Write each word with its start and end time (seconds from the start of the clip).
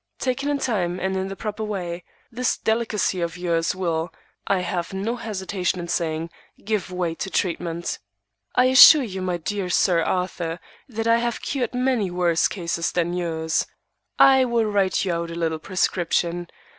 Taken 0.17 0.49
in 0.49 0.57
time, 0.57 0.99
and 0.99 1.15
in 1.15 1.27
the 1.27 1.35
proper 1.35 1.63
way, 1.63 2.03
this 2.31 2.57
delicacy 2.57 3.21
of 3.21 3.37
yours 3.37 3.75
will, 3.75 4.11
I 4.47 4.61
have 4.61 4.95
no 4.95 5.15
hesitation 5.15 5.79
in 5.79 5.89
saying, 5.89 6.31
give 6.65 6.89
way 6.91 7.13
to 7.13 7.29
treatment. 7.29 7.99
I 8.55 8.65
assure 8.65 9.03
you, 9.03 9.21
my 9.21 9.37
dear 9.37 9.69
Sir 9.69 10.01
Arthur, 10.01 10.59
that 10.89 11.05
I 11.05 11.17
have 11.17 11.43
cured 11.43 11.75
many 11.75 12.09
worse 12.09 12.47
cases 12.47 12.91
than 12.91 13.13
yours. 13.13 13.67
I 14.17 14.43
will 14.43 14.65
write 14.65 15.05
you 15.05 15.13
out 15.13 15.29
a 15.29 15.35
little 15.35 15.59
prescription. 15.59 16.47